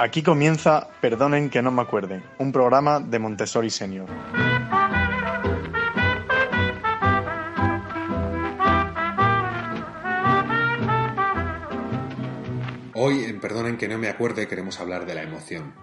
[0.00, 4.08] Aquí comienza Perdonen que no me acuerde, un programa de Montessori Senior.
[12.94, 15.74] Hoy en Perdonen que no me acuerde queremos hablar de la emoción.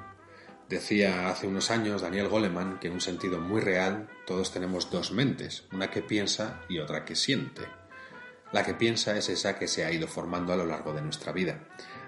[0.67, 5.13] Decía hace unos años Daniel Goleman que en un sentido muy real todos tenemos dos
[5.13, 7.61] mentes, una que piensa y otra que siente.
[8.51, 11.31] La que piensa es esa que se ha ido formando a lo largo de nuestra
[11.31, 11.59] vida,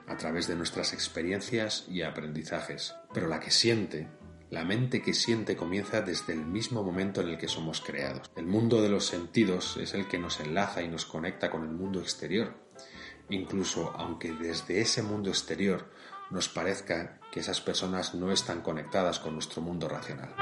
[0.08, 2.96] a través de nuestras experiencias y aprendizajes.
[3.14, 4.08] Pero la que siente,
[4.50, 8.30] la mente que siente comienza desde el mismo momento en el que somos creados.
[8.36, 11.72] El mundo de los sentidos es el que nos enlaza y nos conecta con el
[11.72, 12.64] mundo exterior
[13.30, 15.90] incluso aunque desde ese mundo exterior
[16.30, 20.34] nos parezca que esas personas no están conectadas con nuestro mundo racional.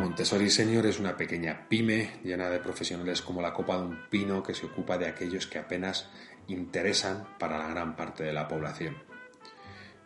[0.00, 4.42] Montessori Senior es una pequeña pyme llena de profesionales como la copa de un pino
[4.42, 6.08] que se ocupa de aquellos que apenas
[6.48, 8.96] interesan para la gran parte de la población.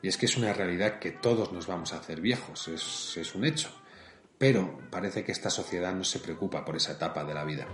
[0.03, 3.45] Y es que es una realidad que todos nos vamos a hacer viejos, es, un
[3.45, 3.71] hecho.
[4.37, 7.69] Pero parece que esta sociedad no se preocupa por esa etapa de la vida.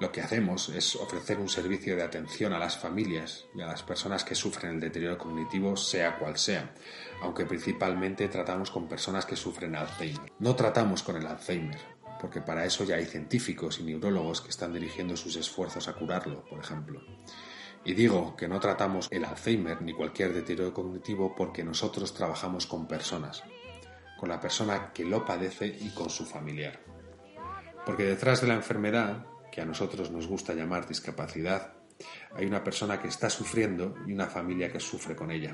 [0.00, 3.82] Lo que hacemos es ofrecer un servicio de atención a las familias y a las
[3.82, 6.72] personas que sufren el deterioro cognitivo, sea cual sea,
[7.20, 10.32] aunque principalmente tratamos con personas que sufren Alzheimer.
[10.38, 14.72] No tratamos con el Alzheimer, porque para eso ya hay científicos y neurólogos que están
[14.72, 17.00] dirigiendo sus esfuerzos a curarlo, por ejemplo.
[17.84, 22.88] Y digo que no tratamos el Alzheimer ni cualquier deterioro cognitivo porque nosotros trabajamos con
[22.88, 23.44] personas,
[24.18, 26.80] con la persona que lo padece y con su familiar.
[27.84, 31.75] Porque detrás de la enfermedad, que a nosotros nos gusta llamar discapacidad,
[32.34, 35.52] hay una persona que está sufriendo y una familia que sufre con ella.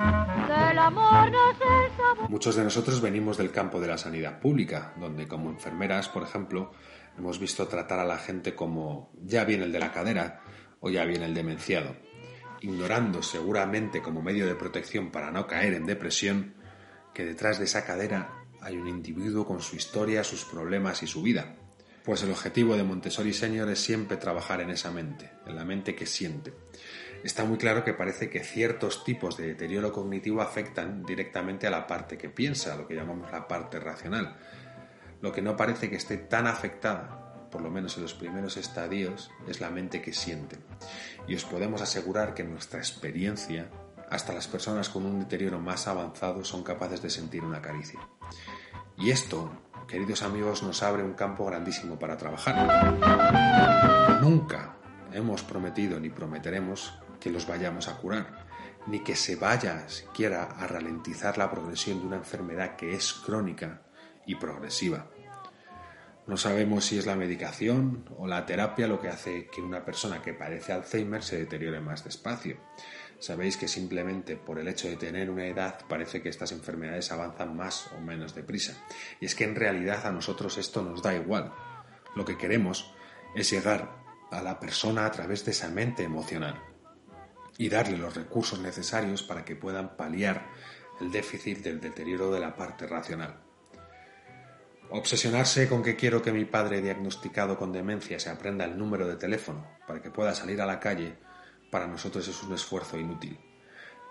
[2.29, 6.73] Muchos de nosotros venimos del campo de la sanidad pública, donde como enfermeras, por ejemplo,
[7.17, 10.41] hemos visto tratar a la gente como ya viene el de la cadera
[10.81, 11.97] o ya viene el demenciado,
[12.61, 16.55] ignorando seguramente como medio de protección para no caer en depresión
[17.15, 21.23] que detrás de esa cadera hay un individuo con su historia, sus problemas y su
[21.23, 21.57] vida.
[22.05, 25.95] Pues el objetivo de Montessori Senior es siempre trabajar en esa mente, en la mente
[25.95, 26.53] que siente.
[27.23, 31.87] Está muy claro que parece que ciertos tipos de deterioro cognitivo afectan directamente a la
[31.87, 34.37] parte que piensa, lo que llamamos la parte racional.
[35.21, 39.31] Lo que no parece que esté tan afectada, por lo menos en los primeros estadios,
[39.47, 40.59] es la mente que siente.
[41.29, 43.71] Y os podemos asegurar que nuestra experiencia
[44.11, 48.01] hasta las personas con un deterioro más avanzado son capaces de sentir una caricia.
[48.99, 54.21] Y esto, queridos amigos, nos abre un campo grandísimo para trabajar.
[54.21, 54.77] Nunca
[55.13, 58.47] hemos prometido ni prometeremos que los vayamos a curar,
[58.87, 63.83] ni que se vaya siquiera a ralentizar la progresión de una enfermedad que es crónica
[64.27, 65.09] y progresiva.
[66.27, 70.23] No sabemos si es la medicación o la terapia lo que hace que una persona
[70.23, 72.59] que padece Alzheimer se deteriore más despacio
[73.23, 77.57] sabéis que simplemente por el hecho de tener una edad parece que estas enfermedades avanzan
[77.57, 78.75] más o menos deprisa.
[79.21, 81.53] Y es que en realidad a nosotros esto nos da igual.
[82.17, 82.93] Lo que queremos
[83.37, 86.61] es llegar a la persona a través de esa mente emocional
[87.59, 90.51] y darle los recursos necesarios para que puedan paliar
[91.01, 93.41] el déficit del deterioro de la parte racional.
[94.91, 99.15] Obsesionarse con que quiero que mi padre diagnosticado con demencia se aprenda el número de
[99.15, 101.19] teléfono para que pueda salir a la calle
[101.73, 103.39] para nosotros es un esfuerzo inútil.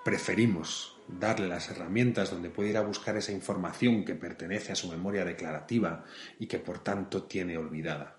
[0.04, 4.90] Preferimos darle las herramientas donde puede ir a buscar esa información que pertenece a su
[4.90, 6.04] memoria declarativa
[6.40, 8.18] y que por tanto tiene olvidada.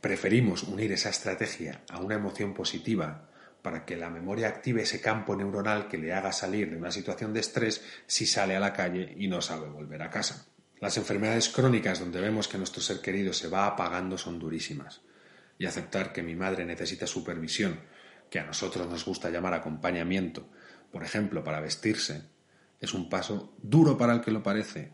[0.00, 3.30] Preferimos unir esa estrategia a una emoción positiva
[3.62, 7.32] para que la memoria active ese campo neuronal que le haga salir de una situación
[7.32, 10.48] de estrés si sale a la calle y no sabe volver a casa.
[10.80, 15.00] Las enfermedades crónicas donde vemos que nuestro ser querido se va apagando son durísimas.
[15.58, 17.78] Y aceptar que mi madre necesita supervisión
[18.32, 20.48] que a nosotros nos gusta llamar acompañamiento,
[20.90, 22.22] por ejemplo, para vestirse,
[22.80, 24.90] es un paso duro para el que lo parece,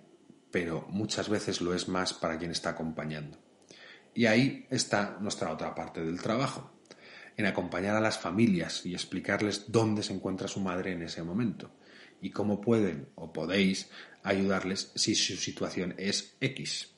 [0.50, 3.38] pero muchas veces lo es más para quien está acompañando.
[4.12, 6.72] Y ahí está nuestra otra parte del trabajo,
[7.36, 11.70] en acompañar a las familias y explicarles dónde se encuentra su madre en ese momento
[12.20, 13.88] y cómo pueden o podéis
[14.24, 16.97] ayudarles si su situación es X.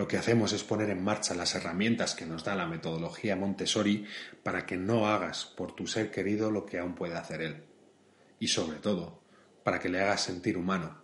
[0.00, 4.06] Lo que hacemos es poner en marcha las herramientas que nos da la metodología Montessori
[4.42, 7.56] para que no hagas por tu ser querido lo que aún puede hacer él.
[8.38, 9.20] Y sobre todo,
[9.62, 11.02] para que le hagas sentir humano,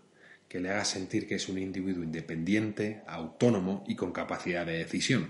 [0.48, 5.28] que le hagas sentir que es un individuo independiente, autónomo y con capacidad de decisión.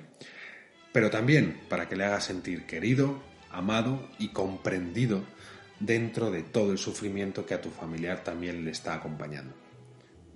[0.92, 3.20] Pero también para que le hagas sentir querido,
[3.50, 5.24] amado y comprendido
[5.80, 9.65] dentro de todo el sufrimiento que a tu familiar también le está acompañando.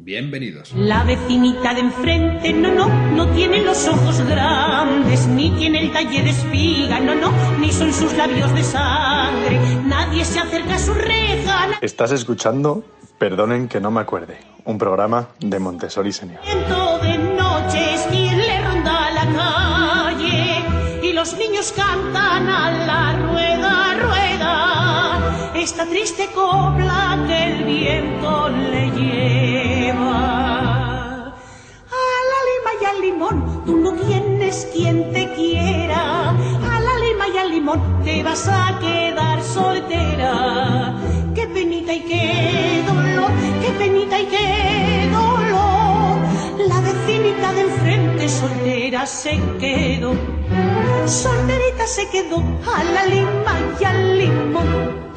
[0.03, 0.73] Bienvenidos.
[0.73, 6.23] La vecinita de enfrente, no, no, no tiene los ojos grandes, ni tiene el talle
[6.23, 9.61] de espiga, no, no, ni son sus labios de sangre.
[9.85, 11.79] Nadie se acerca a su reja.
[11.83, 12.83] Estás escuchando
[13.19, 16.41] Perdonen que no me acuerde, un programa de Montessori Senior.
[16.47, 23.40] Viento de noches, quien le ronda la calle y los niños cantan a la rueda.
[25.61, 30.17] Esta triste copla que el viento le lleva.
[31.99, 36.31] A la lima y al limón, tú no tienes quien te quiera.
[36.31, 40.95] A la lima y al limón te vas a quedar soltera.
[41.35, 43.31] Qué penita y qué dolor,
[43.61, 46.21] qué penita y qué dolor.
[46.71, 50.15] La vecinita de enfrente soltera se quedó.
[51.07, 52.39] Solterita se quedó
[52.73, 55.11] a la lima y al limón.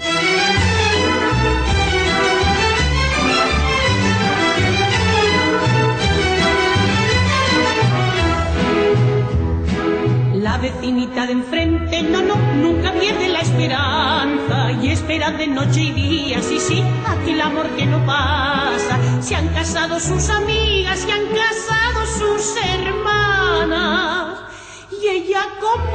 [10.34, 15.92] La vecinita de enfrente, no, no, nunca pierde la esperanza y espera de noche y
[15.92, 18.98] día, sí, sí, aquel amor que no pasa.
[19.22, 24.33] Se han casado sus amigas, se han casado sus hermanas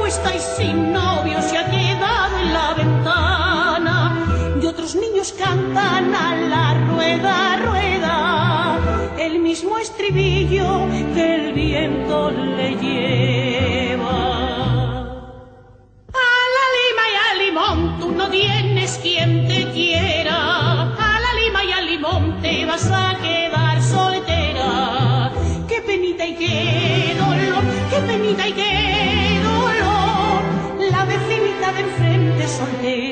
[0.09, 4.25] está y sin novio se ha quedado en la ventana
[4.61, 12.75] y otros niños cantan a la rueda, rueda, el mismo estribillo que el viento le
[12.75, 13.58] lleva.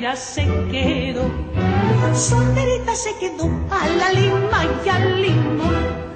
[0.08, 2.16] Soltera se quedó.
[2.16, 6.08] Solterita se quedó a la lima y al limón.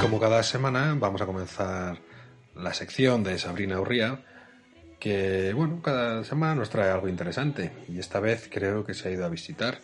[0.00, 1.98] Como cada semana vamos a comenzar
[2.54, 4.24] la sección de Sabrina Urría,
[4.98, 7.72] que bueno, cada semana nos trae algo interesante.
[7.88, 9.78] Y esta vez creo que se ha ido a visitar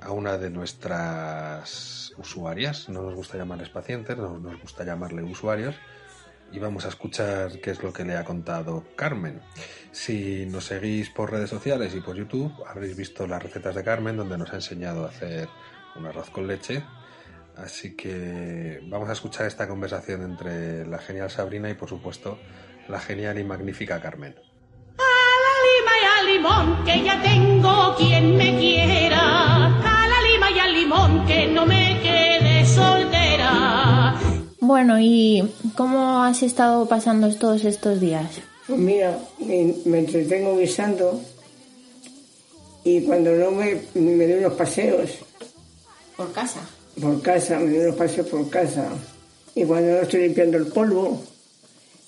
[0.00, 2.88] a una de nuestras usuarias.
[2.88, 5.76] No nos gusta llamarles pacientes, no nos gusta llamarle usuarios.
[6.52, 9.40] Y vamos a escuchar qué es lo que le ha contado Carmen.
[9.90, 14.18] Si nos seguís por redes sociales y por YouTube, habréis visto las recetas de Carmen,
[14.18, 15.48] donde nos ha enseñado a hacer
[15.96, 16.84] un arroz con leche.
[17.56, 22.38] Así que vamos a escuchar esta conversación entre la genial Sabrina y, por supuesto,
[22.86, 24.34] la genial y magnífica Carmen.
[24.34, 29.66] A la lima y al limón, que ya tengo quien me quiera.
[29.66, 31.92] A la lima y al limón, que no me.
[34.64, 35.42] Bueno, ¿y
[35.76, 38.28] cómo has estado pasando todos estos días?
[38.68, 41.20] Pues mira, me, me entretengo guisando
[42.84, 45.10] y cuando no me, me doy unos paseos
[46.16, 46.60] Por casa.
[47.00, 48.86] por casa, me doy unos paseos por casa
[49.56, 51.20] y cuando no estoy limpiando el polvo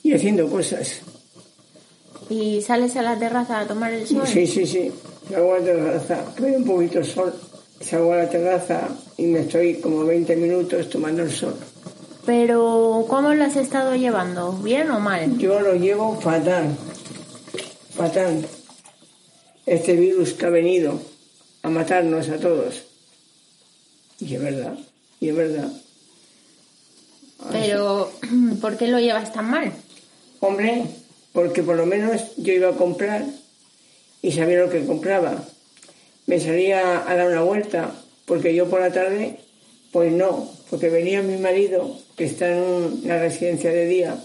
[0.05, 1.01] y haciendo cosas.
[2.31, 4.23] ¿Y sales a la terraza a tomar el sol?
[4.29, 4.93] Sí, sí, sí,
[5.29, 7.35] salgo a la terraza, que un poquito de sol,
[7.81, 11.57] salgo a la terraza y me estoy como 20 minutos tomando el sol.
[12.27, 14.53] Pero, ¿cómo lo has estado llevando?
[14.53, 15.37] ¿Bien o mal?
[15.37, 16.75] Yo lo llevo fatal,
[17.95, 18.47] fatal.
[19.67, 21.01] Este virus que ha venido
[21.63, 22.85] a matarnos a todos.
[24.21, 24.79] Y es verdad,
[25.21, 25.71] y es verdad.
[27.53, 28.11] Pero,
[28.61, 29.73] ¿por qué lo llevas tan mal?
[30.41, 30.85] Hombre,
[31.33, 33.27] porque por lo menos yo iba a comprar
[34.23, 35.45] y sabía lo que compraba.
[36.27, 37.93] Me salía a dar una vuelta,
[38.25, 39.41] porque yo por la tarde,
[39.95, 42.65] pues no, porque venía mi marido, que está en
[43.05, 44.19] una residencia de día,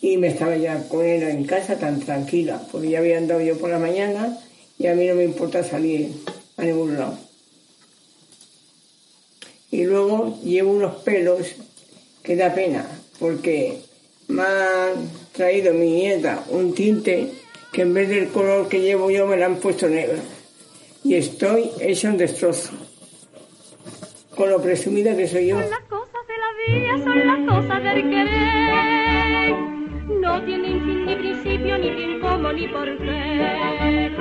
[0.00, 3.56] y me estaba ya con él en casa tan tranquila, porque ya había andado yo
[3.58, 4.36] por la mañana
[4.76, 6.10] y a mí no me importa salir
[6.56, 7.16] a ningún lado.
[9.70, 11.46] Y luego llevo unos pelos
[12.24, 12.84] que da pena,
[13.20, 13.78] porque
[14.26, 14.94] me ha
[15.30, 17.34] traído mi nieta un tinte
[17.70, 20.18] que en vez del color que llevo yo me lo han puesto negro.
[21.04, 22.87] Y estoy hecha un destrozo.
[24.38, 25.60] Con lo presumida que soy yo.
[25.60, 29.56] Son las cosas de la vida, son las cosas del querer.
[30.20, 34.12] No tienen fin ni principio, ni bien cómo, ni por qué.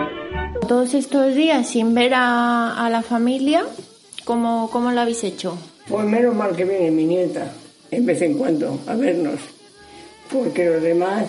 [0.67, 3.63] Todos estos días sin ver a, a la familia,
[4.25, 5.55] ¿cómo, ¿cómo lo habéis hecho?
[5.88, 7.53] Pues menos mal que viene mi nieta,
[7.91, 9.39] en vez en cuando, a vernos.
[10.33, 11.25] Porque los demás,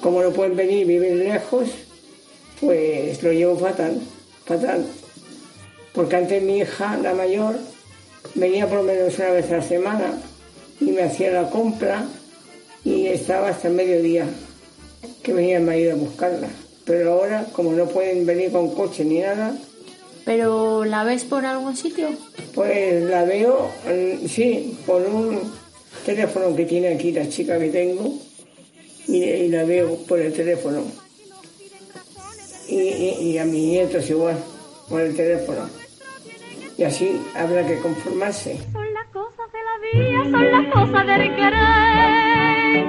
[0.00, 1.68] como no pueden venir, viven lejos,
[2.62, 4.00] pues lo llevo fatal,
[4.46, 4.86] fatal.
[5.92, 7.56] Porque antes mi hija, la mayor,
[8.34, 10.18] venía por lo menos una vez a la semana
[10.80, 12.06] y me hacía la compra
[12.84, 14.26] y estaba hasta el mediodía,
[15.22, 16.48] que venía el marido a buscarla.
[16.84, 19.56] Pero ahora, como no pueden venir con coche ni nada,
[20.24, 22.08] ¿Pero la ves por algún sitio?
[22.54, 25.40] pues la veo, mm, sí, por un
[26.04, 28.12] teléfono que tiene aquí la chica que tengo
[29.06, 30.82] y, y la veo por el teléfono.
[32.68, 34.36] Y, y- y a mis nietos igual,
[34.88, 35.68] por el teléfono.
[36.78, 38.58] Y así habrá que conformarse.
[38.70, 42.86] Son las cosas de la vida, son las cosas del querer.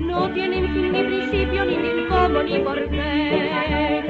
[0.00, 4.02] No tienen fin ni principio, ni ni cómo, ni por qué.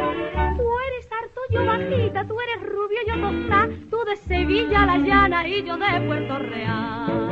[0.56, 3.68] Tú eres harto, yo bajita, tú eres rubio, yo tostá.
[3.90, 7.28] Tú de Sevilla, la llana, y yo de Puerto Real.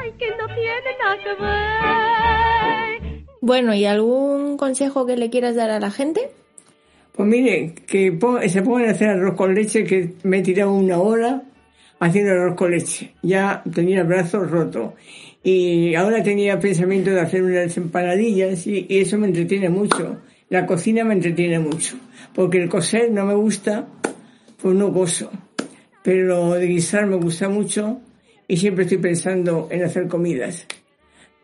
[0.00, 3.24] Ay, que no tiene nada que ver.
[3.42, 6.30] Bueno, ¿y algún consejo que le quieras dar a la gente?
[7.18, 11.42] Pues mire, que se a hacer arroz con leche, que me he tirado una hora
[11.98, 13.12] haciendo arroz con leche.
[13.22, 14.94] Ya tenía el brazo roto.
[15.42, 20.20] Y ahora tenía pensamiento de hacer unas empanadillas y, eso me entretiene mucho.
[20.48, 21.96] La cocina me entretiene mucho.
[22.36, 23.88] Porque el coser no me gusta,
[24.62, 25.32] pues no gozo.
[26.04, 27.98] Pero de guisar me gusta mucho
[28.46, 30.68] y siempre estoy pensando en hacer comidas.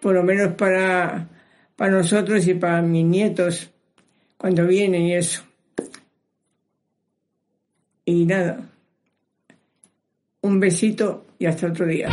[0.01, 1.31] Por lo menos para,
[1.75, 3.73] para nosotros y para mis nietos
[4.37, 5.43] cuando vienen y eso.
[8.05, 8.71] Y nada.
[10.43, 12.09] Un besito y hasta otro día.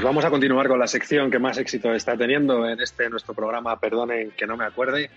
[0.00, 3.34] Pues vamos a continuar con la sección que más éxito está teniendo en este nuestro
[3.34, 5.10] programa Perdonen que no me acuerde,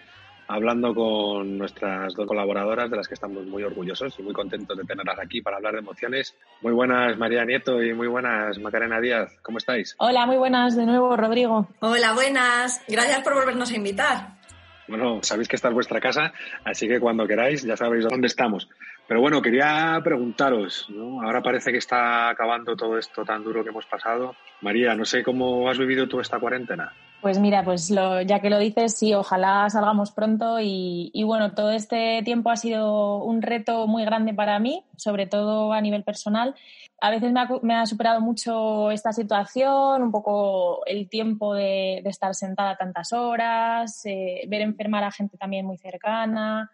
[0.46, 4.84] hablando con nuestras dos colaboradoras de las que estamos muy orgullosos y muy contentos de
[4.84, 6.36] tenerlas aquí para hablar de emociones.
[6.60, 9.96] Muy buenas María Nieto y muy buenas Macarena Díaz, ¿cómo estáis?
[10.00, 11.66] Hola, muy buenas de nuevo, Rodrigo.
[11.80, 12.84] Hola, buenas.
[12.86, 14.34] Gracias por volvernos a invitar.
[14.90, 16.34] Bueno, sabéis que esta es vuestra casa,
[16.66, 18.68] así que cuando queráis ya sabéis dónde estamos.
[19.08, 20.88] Pero bueno, quería preguntaros,
[21.22, 24.36] ahora parece que está acabando todo esto tan duro que hemos pasado.
[24.62, 26.94] María, no sé cómo has vivido tú esta cuarentena.
[27.22, 31.72] Pues mira, pues lo, ya que lo dices, sí, ojalá salgamos pronto y, bueno, todo
[31.72, 36.54] este tiempo ha sido un reto muy grande para mí, sobre todo a nivel personal.
[37.00, 37.32] A veces
[37.62, 43.14] me ha, superado mucho esta situación, un poco el tiempo de, de estar sentada tantas
[43.14, 46.72] horas, eh, ver enfermar a gente también muy cercana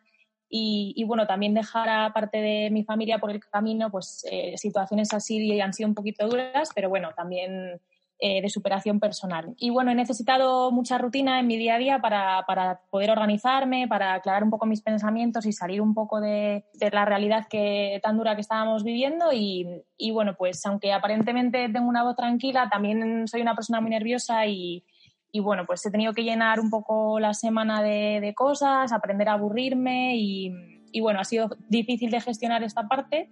[0.49, 5.13] y, bueno, también dejar a parte de mi familia por el camino, pues eh, situaciones
[5.13, 7.79] así han sido un poquito duras, pero bueno, también
[8.21, 9.53] eh, de superación personal.
[9.57, 13.87] Y bueno, he necesitado mucha rutina en mi día a día para, para poder organizarme,
[13.87, 17.99] para aclarar un poco mis pensamientos y salir un poco de, de la realidad que,
[18.03, 19.31] tan dura que estábamos viviendo.
[19.31, 23.91] Y, y, bueno, pues aunque aparentemente tengo una voz tranquila, también soy una persona muy
[23.91, 24.83] nerviosa y,
[25.31, 29.29] y bueno, pues he tenido que llenar un poco la semana de, de cosas, aprender
[29.29, 30.51] a aburrirme y,
[30.91, 33.29] y bueno, ha sido difícil de gestionar esta parte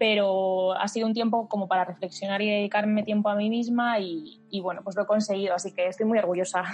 [0.00, 4.40] pero ha sido un tiempo como para reflexionar y dedicarme tiempo a mí misma y,
[4.50, 6.64] y, bueno, pues lo he conseguido, así que estoy muy orgullosa.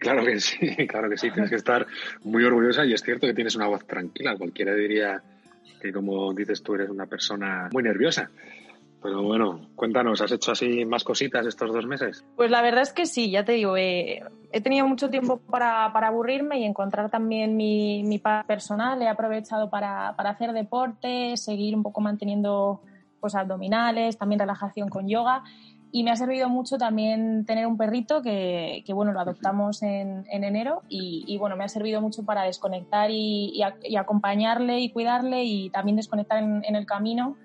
[0.00, 1.86] Claro que sí, claro que sí, tienes que estar
[2.24, 5.22] muy orgullosa y es cierto que tienes una voz tranquila, cualquiera diría
[5.82, 8.30] que como dices tú eres una persona muy nerviosa.
[9.02, 12.24] Pero bueno, cuéntanos, ¿has hecho así más cositas estos dos meses?
[12.34, 14.22] Pues la verdad es que sí, ya te digo, eh,
[14.52, 19.00] he tenido mucho tiempo para, para, aburrirme y encontrar también mi, mi personal.
[19.02, 22.80] He aprovechado para, para, hacer deporte, seguir un poco manteniendo
[23.20, 25.44] pues, abdominales, también relajación con yoga.
[25.92, 30.26] Y me ha servido mucho también tener un perrito que, que bueno, lo adoptamos en,
[30.30, 34.90] en enero y, y, bueno, me ha servido mucho para desconectar y, y, acompañarle y
[34.90, 37.36] cuidarle y también desconectar en el camino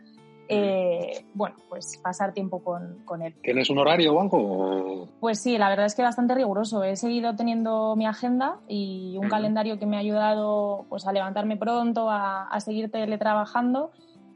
[0.52, 3.34] eh, bueno, pues pasar tiempo con, con, él.
[3.42, 5.08] ¿Tienes un horario o algo?
[5.20, 6.84] Pues sí, la verdad es que bastante riguroso.
[6.84, 9.32] He seguido teniendo mi agenda y un uh -huh.
[9.32, 13.92] calendario que me ha ayudado pues, a levantarme pronto, a, a, seguir teletrabajando,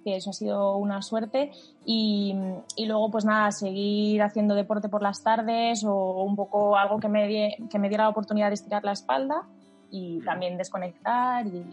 [0.05, 1.51] que eso ha sido una suerte.
[1.85, 2.33] Y,
[2.77, 7.09] y, luego, pues nada, seguir haciendo deporte por las tardes o un poco algo que
[7.09, 9.43] me, die, que me diera la oportunidad de estirar la espalda
[9.91, 11.63] y también desconectar y,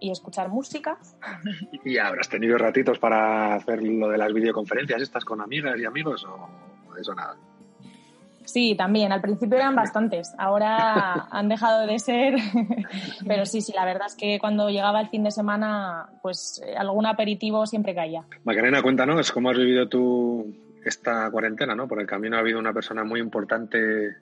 [0.00, 0.98] y escuchar música.
[1.84, 6.24] ¿Y habrás tenido ratitos para hacer lo de las videoconferencias estas con amigas y amigos
[6.24, 7.36] o eso nada?
[8.46, 9.12] Sí, también.
[9.12, 10.32] Al principio eran bastantes.
[10.38, 12.36] Ahora han dejado de ser.
[13.26, 16.76] Pero sí, sí, la verdad es que cuando llegaba el fin de semana, pues eh,
[16.76, 18.24] algún aperitivo siempre caía.
[18.44, 21.88] Macarena, cuéntanos cómo has vivido tú esta cuarentena, ¿no?
[21.88, 24.14] Por el camino ha habido una persona muy importante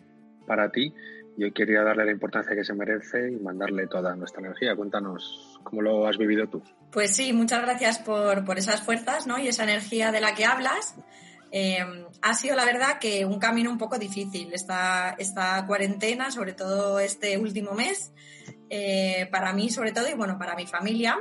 [0.46, 0.92] para ti
[1.36, 4.76] y hoy quería darle la importancia que se merece y mandarle toda nuestra energía.
[4.76, 6.62] Cuéntanos cómo lo has vivido tú.
[6.92, 9.38] Pues sí, muchas gracias por, por esas fuerzas ¿no?
[9.38, 10.94] y esa energía de la que hablas.
[11.50, 11.78] Eh,
[12.22, 16.98] ha sido la verdad que un camino un poco difícil esta, esta cuarentena, sobre todo
[16.98, 18.12] este último mes,
[18.70, 21.16] eh, para mí sobre todo y bueno, para mi familia,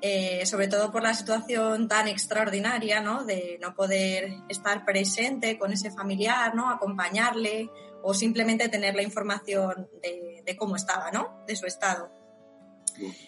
[0.00, 3.24] eh, sobre todo por la situación tan extraordinaria, ¿no?
[3.24, 6.70] De no poder estar presente con ese familiar, ¿no?
[6.70, 7.70] Acompañarle
[8.04, 11.42] o simplemente tener la información de, de cómo estaba, ¿no?
[11.46, 12.12] De su estado.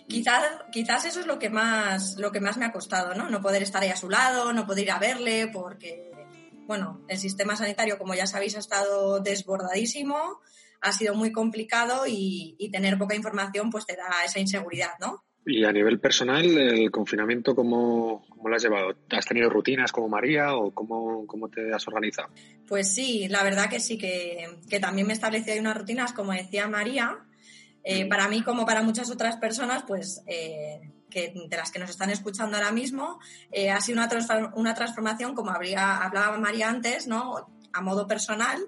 [0.06, 3.28] Quizás, quizás eso es lo que más, lo que más me ha costado, ¿no?
[3.28, 6.12] No poder estar ahí a su lado, no poder ir a verle, porque,
[6.66, 10.40] bueno, el sistema sanitario, como ya sabéis, ha estado desbordadísimo,
[10.80, 15.25] ha sido muy complicado y, y tener poca información, pues te da esa inseguridad, ¿no?
[15.48, 18.96] Y a nivel personal, el confinamiento, ¿cómo, cómo lo has llevado?
[19.10, 22.30] ¿Has tenido rutinas como María o cómo, cómo te has organizado?
[22.66, 26.12] Pues sí, la verdad que sí, que, que también me he establecido ahí unas rutinas,
[26.12, 27.18] como decía María.
[27.84, 31.90] Eh, para mí, como para muchas otras personas, pues eh, que, de las que nos
[31.90, 33.20] están escuchando ahora mismo,
[33.52, 37.46] eh, ha sido una, transform- una transformación, como habría, hablaba María antes, ¿no?
[37.72, 38.58] A modo personal,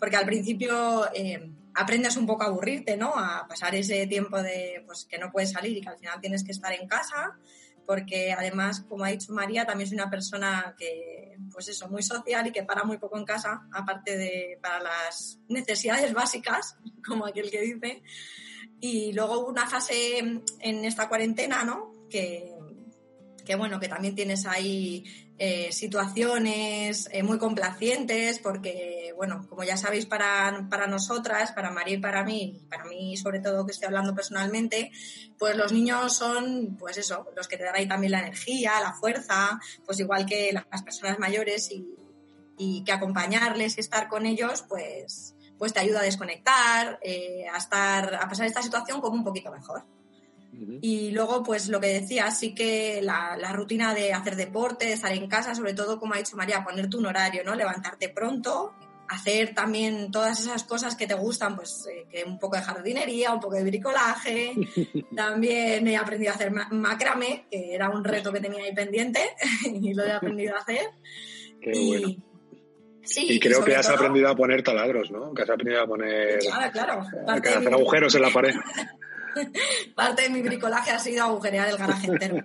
[0.00, 3.12] porque al principio eh, aprendes un poco a aburrirte, ¿no?
[3.16, 6.44] A pasar ese tiempo de, pues, que no puedes salir y que al final tienes
[6.44, 7.38] que estar en casa,
[7.86, 12.46] porque además, como ha dicho María, también soy una persona que, pues eso, muy social
[12.46, 16.76] y que para muy poco en casa, aparte de para las necesidades básicas,
[17.06, 18.02] como aquel que dice.
[18.80, 21.92] Y luego una fase en esta cuarentena, ¿no?
[22.10, 22.54] Que,
[23.44, 25.04] que bueno, que también tienes ahí
[25.38, 31.96] eh, situaciones eh, muy complacientes, porque, bueno, como ya sabéis, para, para nosotras, para María
[31.96, 34.92] y para mí, para mí sobre todo que estoy hablando personalmente,
[35.38, 38.92] pues los niños son, pues eso, los que te dan ahí también la energía, la
[38.92, 41.84] fuerza, pues igual que las personas mayores y,
[42.56, 47.56] y que acompañarles y estar con ellos, pues, pues te ayuda a desconectar, eh, a
[47.56, 49.84] estar, a pasar esta situación como un poquito mejor.
[50.80, 54.92] Y luego, pues lo que decía, sí que la, la, rutina de hacer deporte, de
[54.92, 57.54] estar en casa, sobre todo, como ha dicho María, ponerte un horario, ¿no?
[57.54, 58.74] Levantarte pronto,
[59.08, 63.32] hacer también todas esas cosas que te gustan, pues eh, que un poco de jardinería,
[63.32, 64.54] un poco de bricolaje.
[65.16, 69.20] también he aprendido a hacer macrame, que era un reto que tenía ahí pendiente
[69.64, 70.86] y lo he aprendido a hacer.
[71.60, 72.16] Qué y, bueno.
[73.06, 75.34] Sí, y creo y que has todo, aprendido a poner taladros, ¿no?
[75.34, 76.38] Que has aprendido a poner.
[76.38, 77.42] Claro, claro.
[77.42, 78.54] Que hacer agujeros en la pared.
[79.94, 82.36] Parte de mi bricolaje ha sido agujerear el garaje entero.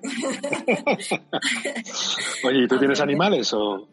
[2.43, 3.87] Oye, ¿y tú tienes animales o...?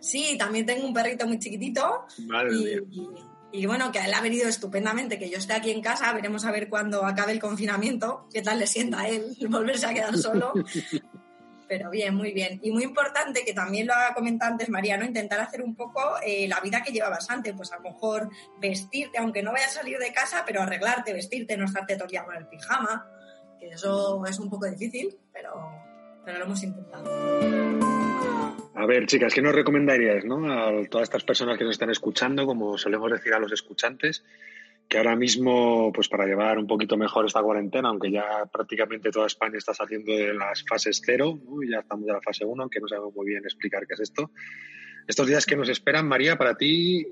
[0.00, 2.06] Sí, también tengo un perrito muy chiquitito.
[2.26, 2.78] Madre y, mía.
[3.52, 6.12] Y, y, bueno, que a él ha venido estupendamente, que yo esté aquí en casa,
[6.12, 9.94] veremos a ver cuando acabe el confinamiento, qué tal le sienta a él volverse a
[9.94, 10.52] quedar solo.
[11.68, 12.58] Pero bien, muy bien.
[12.62, 16.48] Y muy importante, que también lo ha comentado antes Mariano, intentar hacer un poco eh,
[16.48, 17.54] la vida que llevabas antes.
[17.54, 21.56] Pues a lo mejor vestirte, aunque no vayas a salir de casa, pero arreglarte, vestirte,
[21.56, 23.06] no estarte todo el con el pijama.
[23.60, 25.50] Que eso es un poco difícil, pero,
[26.24, 27.68] pero lo hemos intentado.
[28.74, 30.52] A ver, chicas, ¿qué nos recomendaríais ¿no?
[30.52, 34.24] a todas estas personas que nos están escuchando, como solemos decir a los escuchantes?
[34.88, 39.26] Que ahora mismo, pues para llevar un poquito mejor esta cuarentena, aunque ya prácticamente toda
[39.26, 41.62] España está saliendo de las fases cero, ¿no?
[41.70, 44.30] ya estamos en la fase uno, aunque no sabemos muy bien explicar qué es esto.
[45.06, 47.06] Estos días que nos esperan, María, para ti,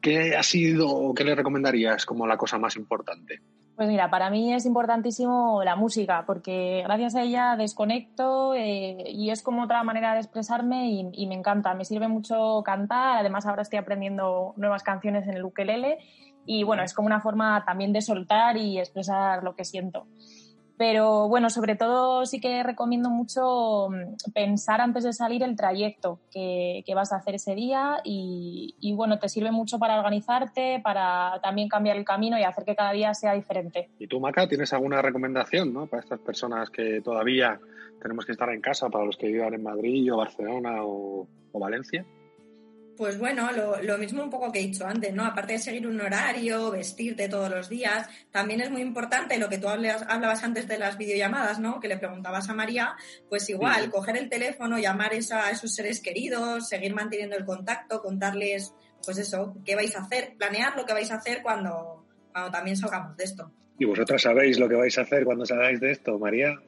[0.00, 3.42] ¿qué ha sido o qué le recomendarías como la cosa más importante?
[3.76, 9.30] Pues mira, para mí es importantísimo la música, porque gracias a ella desconecto eh, y
[9.30, 11.74] es como otra manera de expresarme y, y, me encanta.
[11.74, 15.98] Me sirve mucho cantar, además ahora estoy aprendiendo nuevas canciones en el ukelele
[16.48, 20.06] y bueno, es como una forma también de soltar y expresar lo que siento.
[20.78, 26.20] Pero bueno, sobre todo sí que recomiendo mucho mm, pensar antes de salir el trayecto
[26.30, 30.80] que, que vas a hacer ese día y, y, bueno, te sirve mucho para organizarte,
[30.82, 33.90] para también cambiar el camino y hacer que cada día sea diferente.
[33.98, 35.86] ¿Y tú, Maca, tienes alguna recomendación ¿no?
[35.86, 37.60] para estas personas que todavía
[38.00, 41.58] tenemos que estar en casa, para los que vivan en Madrid o Barcelona o, o
[41.58, 42.06] Valencia?
[42.98, 45.24] Pues bueno, lo, lo, mismo un poco que he dicho antes, ¿no?
[45.24, 49.58] Aparte de seguir un horario, vestirte todos los días, también es muy importante lo que
[49.58, 51.78] tú hablabas, hablabas antes de las videollamadas, ¿no?
[51.78, 52.96] Que le preguntabas a María,
[53.28, 53.90] pues igual, sí.
[53.90, 59.54] coger el teléfono, llamar a esos seres queridos, seguir manteniendo el contacto, contarles, pues eso,
[59.64, 63.22] qué vais a hacer, planear lo que vais a hacer cuando, cuando también salgamos de
[63.22, 63.52] esto.
[63.78, 66.58] ¿Y vosotras sabéis lo que vais a hacer cuando salgáis de esto, María?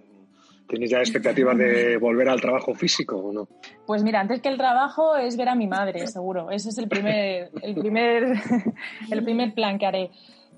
[0.71, 3.49] ¿Tienes ya expectativas de volver al trabajo físico o no?
[3.87, 6.51] Pues mira, antes que el trabajo es ver a mi madre, seguro.
[6.53, 8.23] Ese es el primer, el primer,
[9.11, 10.11] el primer plan que haré.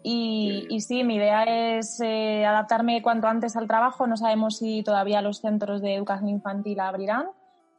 [0.02, 1.44] Y, y sí, mi idea
[1.78, 4.06] es eh, adaptarme cuanto antes al trabajo.
[4.06, 7.28] No sabemos si todavía los centros de educación infantil abrirán.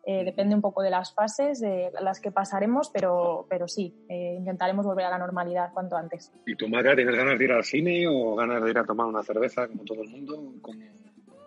[0.05, 4.35] Eh, depende un poco de las fases de las que pasaremos, pero, pero sí, eh,
[4.37, 6.29] intentaremos volver a la normalidad cuanto antes.
[6.45, 9.07] ¿Y tu madre tienes ganas de ir al cine o ganas de ir a tomar
[9.07, 10.35] una cerveza como todo el mundo?
[10.61, 10.79] ¿Cómo-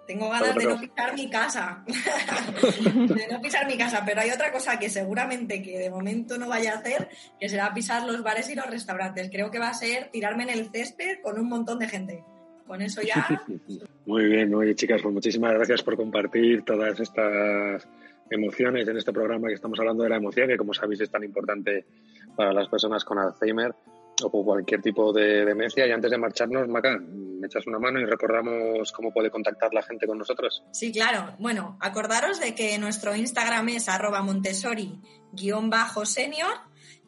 [0.06, 1.84] Tengo ganas de no pisar mi casa.
[1.86, 6.48] de no pisar mi casa, pero hay otra cosa que seguramente que de momento no
[6.48, 7.08] vaya a hacer,
[7.40, 9.28] que será pisar los bares y los restaurantes.
[9.30, 12.24] Creo que va a ser tirarme en el césped con un montón de gente.
[12.66, 13.26] Con eso ya
[14.06, 17.86] Muy bien, oye chicas, pues muchísimas gracias por compartir todas estas
[18.30, 21.22] emociones en este programa que estamos hablando de la emoción, que como sabéis es tan
[21.22, 21.84] importante
[22.36, 23.74] para las personas con Alzheimer
[24.22, 25.86] o cualquier tipo de demencia.
[25.86, 29.82] Y antes de marcharnos, Maca, me echas una mano y recordamos cómo puede contactar la
[29.82, 30.62] gente con nosotros.
[30.72, 31.34] Sí, claro.
[31.38, 36.52] Bueno, acordaros de que nuestro Instagram es arroba montessori-senior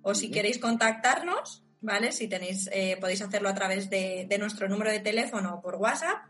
[0.02, 2.12] O si queréis contactarnos, ¿vale?
[2.12, 5.76] Si tenéis, eh, podéis hacerlo a través de, de nuestro número de teléfono o por
[5.76, 6.26] WhatsApp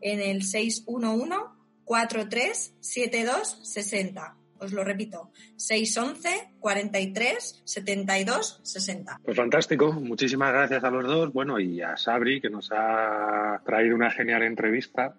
[0.00, 1.36] en el 611
[1.84, 4.36] 43 72 60.
[4.58, 9.20] Os lo repito, 611 43 72 60.
[9.24, 11.32] Pues fantástico, muchísimas gracias a los dos.
[11.32, 15.16] Bueno, y a Sabri, que nos ha traído una genial entrevista.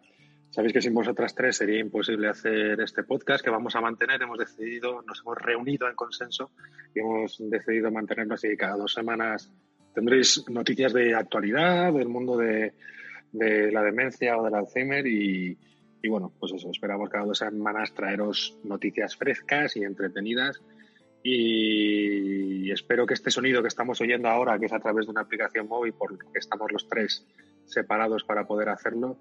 [0.49, 4.21] Sabéis que sin vosotras tres sería imposible hacer este podcast que vamos a mantener.
[4.21, 6.51] Hemos decidido, nos hemos reunido en consenso
[6.93, 8.55] y hemos decidido mantenerlo así.
[8.55, 9.51] Cada dos semanas
[9.93, 12.73] tendréis noticias de actualidad, del mundo de,
[13.31, 15.57] la demencia o del Alzheimer y,
[16.01, 20.61] y bueno, pues eso, esperamos cada dos semanas traeros noticias frescas y entretenidas
[21.23, 25.21] y espero que este sonido que estamos oyendo ahora, que es a través de una
[25.21, 27.25] aplicación móvil, por que estamos los tres
[27.65, 29.17] separados para poder hacerlo,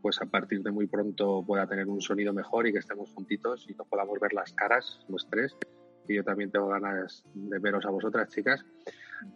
[0.00, 3.66] pues a partir de muy pronto pueda tener un sonido mejor y que estemos juntitos
[3.68, 5.56] y nos podamos ver las caras, los tres.
[6.08, 8.64] Y yo también tengo ganas de veros a vosotras, chicas.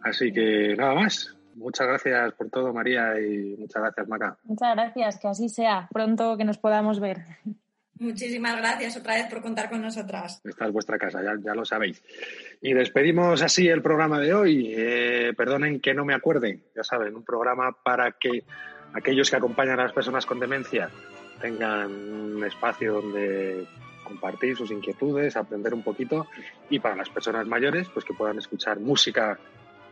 [0.03, 1.31] Así que nada más.
[1.55, 4.37] Muchas gracias por todo, María, y muchas gracias, Maca.
[4.43, 5.87] Muchas gracias, que así sea.
[5.91, 7.19] Pronto que nos podamos ver.
[7.97, 10.41] Muchísimas gracias otra vez por contar con nosotras.
[10.43, 12.03] Esta es vuestra casa, ya, ya lo sabéis.
[12.61, 14.73] Y despedimos así el programa de hoy.
[14.75, 18.43] Eh, perdonen que no me acuerde, ya saben, un programa para que
[18.93, 20.89] aquellos que acompañan a las personas con demencia
[21.39, 23.65] tengan un espacio donde
[24.03, 26.27] compartir sus inquietudes, aprender un poquito
[26.69, 29.39] y para las personas mayores pues que puedan escuchar música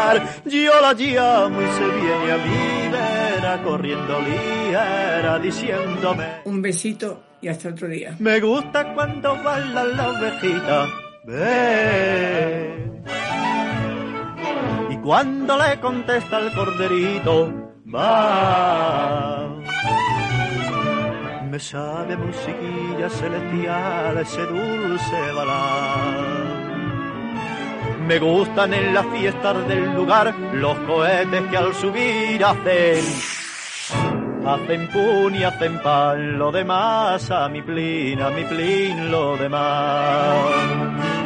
[0.04, 7.24] Pagar, yo la llamo y se viene a mi vera corriendo liera diciéndome Un besito
[7.42, 8.16] y hasta otro día.
[8.20, 10.88] Me gusta cuando baila la ovejita.
[11.26, 12.92] Ve.
[14.90, 17.54] Y cuando le contesta el corderito,
[17.94, 19.50] va.
[21.50, 26.53] Me sabe musiquilla celestial ese dulce balar.
[28.08, 33.04] Me gustan en las fiestas del lugar los cohetes que al subir hacen
[34.46, 41.23] Hacen pun y hacen pan, lo demás a mi plin, a mi plin, lo demás.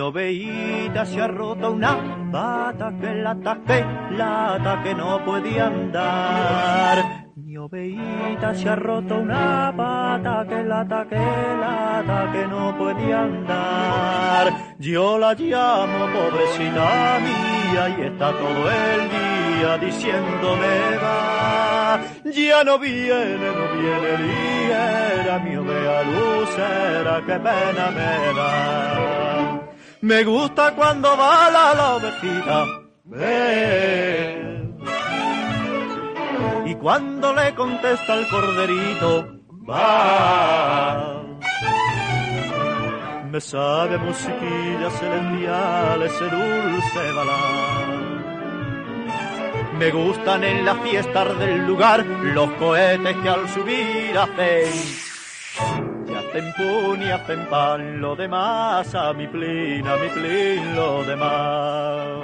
[0.00, 1.94] Mi ovejita se ha roto una
[2.32, 7.26] pata que la ataque, la ataque no podía andar.
[7.36, 14.74] Mi ovejita se ha roto una pata que la ataque, la ataque no podía andar.
[14.78, 22.00] Yo la llamo pobrecita mía y está todo el día diciéndome va.
[22.24, 29.29] Ya no viene, no viene liera, mi oveja lucera, qué pena me da.
[30.02, 32.66] Me gusta cuando bala la ovejita.
[33.04, 34.78] Ven.
[36.64, 41.22] Y cuando le contesta el corderito, va.
[43.30, 48.10] Me sabe musiquilla celestial ese dulce balar.
[49.78, 55.09] Me gustan en las fiestas del lugar los cohetes que al subir hacen.
[56.32, 57.10] Hacen pun y
[58.00, 62.22] lo demás a mi plin, a mi plin, lo demás.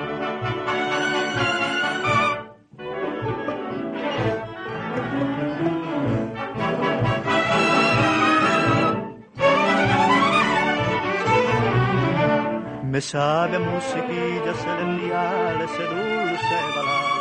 [12.85, 17.15] Me sabe a musiquilla celestial ese dulce balar.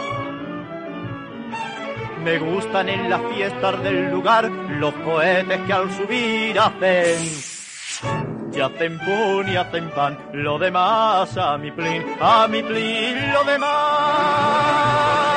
[2.25, 7.21] Me gustan en las fiestas del lugar los cohetes que al subir hacen.
[8.51, 13.43] Y hacen pun y hacen pan, lo demás a mi plin, a mi plin, lo
[13.43, 15.34] demás.